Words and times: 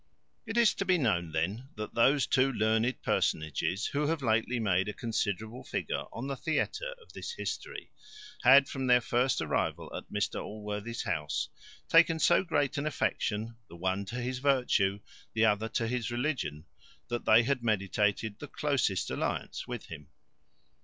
It 0.47 0.57
is 0.57 0.73
to 0.73 0.83
be 0.83 0.97
known 0.97 1.31
then, 1.31 1.69
that 1.75 1.93
those 1.93 2.25
two 2.25 2.51
learned 2.51 3.03
personages, 3.03 3.85
who 3.85 4.07
have 4.07 4.23
lately 4.23 4.59
made 4.59 4.89
a 4.89 4.93
considerable 4.93 5.63
figure 5.63 6.05
on 6.11 6.25
the 6.25 6.35
theatre 6.35 6.95
of 6.99 7.13
this 7.13 7.33
history, 7.33 7.91
had, 8.41 8.67
from 8.67 8.87
their 8.87 8.99
first 8.99 9.41
arrival 9.41 9.95
at 9.95 10.11
Mr 10.11 10.41
Allworthy's 10.43 11.03
house, 11.03 11.49
taken 11.87 12.17
so 12.17 12.43
great 12.43 12.79
an 12.79 12.87
affection, 12.87 13.57
the 13.69 13.75
one 13.75 14.03
to 14.05 14.15
his 14.15 14.39
virtue, 14.39 15.01
the 15.33 15.45
other 15.45 15.69
to 15.69 15.87
his 15.87 16.09
religion, 16.09 16.65
that 17.09 17.25
they 17.25 17.43
had 17.43 17.61
meditated 17.63 18.39
the 18.39 18.47
closest 18.47 19.11
alliance 19.11 19.67
with 19.67 19.85
him. 19.85 20.07